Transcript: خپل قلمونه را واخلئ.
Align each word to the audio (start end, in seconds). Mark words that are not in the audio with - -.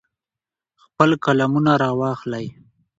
خپل 0.83 1.09
قلمونه 1.25 1.73
را 1.81 1.91
واخلئ. 1.99 2.45